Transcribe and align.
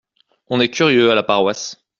On 0.49 0.59
est 0.59 0.71
curieux 0.71 1.11
à 1.11 1.15
la 1.15 1.21
paroisse. 1.21 1.83